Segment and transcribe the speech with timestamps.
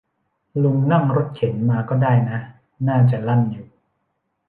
[0.63, 2.39] ลุงนั่งรถเข็นมาก็ได้นะ
[2.87, 3.67] น่าจะลั่นอยู่